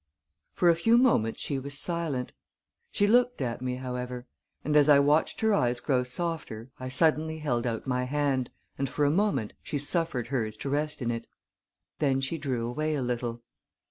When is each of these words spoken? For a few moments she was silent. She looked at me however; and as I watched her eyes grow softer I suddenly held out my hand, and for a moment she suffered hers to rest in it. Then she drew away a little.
For 0.55 0.71
a 0.71 0.75
few 0.75 0.97
moments 0.97 1.39
she 1.41 1.59
was 1.59 1.77
silent. 1.77 2.31
She 2.91 3.05
looked 3.05 3.39
at 3.39 3.61
me 3.61 3.75
however; 3.75 4.25
and 4.65 4.75
as 4.75 4.89
I 4.89 4.97
watched 4.97 5.41
her 5.41 5.53
eyes 5.53 5.79
grow 5.79 6.01
softer 6.01 6.71
I 6.79 6.89
suddenly 6.89 7.37
held 7.37 7.67
out 7.67 7.85
my 7.85 8.05
hand, 8.05 8.49
and 8.79 8.89
for 8.89 9.05
a 9.05 9.11
moment 9.11 9.53
she 9.61 9.77
suffered 9.77 10.29
hers 10.29 10.57
to 10.57 10.71
rest 10.71 11.03
in 11.03 11.11
it. 11.11 11.27
Then 11.99 12.19
she 12.19 12.39
drew 12.39 12.65
away 12.67 12.95
a 12.95 13.03
little. 13.03 13.43